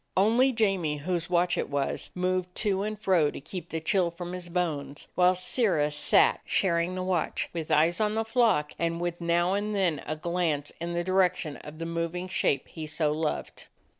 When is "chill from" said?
3.79-4.33